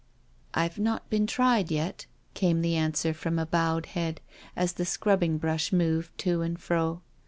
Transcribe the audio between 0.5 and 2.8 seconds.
"I've not been tried yet," came the